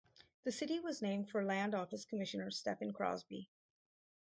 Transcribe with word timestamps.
The 0.45 0.51
city 0.51 0.79
was 0.79 1.03
named 1.03 1.29
for 1.29 1.45
land 1.45 1.75
office 1.75 2.05
commissioner 2.05 2.49
Stephen 2.49 2.91
Crosby. 2.91 3.51